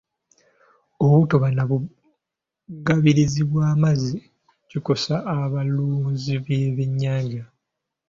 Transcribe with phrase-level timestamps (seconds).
[1.03, 4.17] Obutaba na bugabirizi bw'amazzi
[4.69, 7.43] kikosa abalunzi b'ebyennyanja.